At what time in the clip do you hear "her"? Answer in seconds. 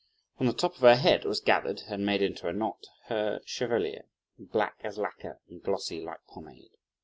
0.81-0.95, 3.05-3.39